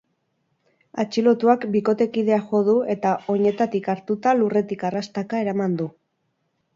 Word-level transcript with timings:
Atxilotuak 1.01 1.67
bikotekidea 1.75 2.39
jo 2.47 2.61
du 2.69 2.75
eta 2.93 3.11
oinetatik 3.33 3.91
hartuta 3.95 4.33
lurretik 4.39 4.87
arrastaka 4.91 5.43
eraman 5.45 5.77
du. 5.83 5.87